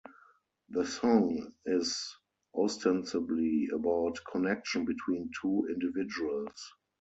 The 0.69 0.83
song 0.87 1.53
is 1.63 2.17
ostensibly 2.55 3.67
about 3.71 4.17
"connection" 4.31 4.83
between 4.83 5.29
two 5.39 5.67
individuals. 5.71 6.73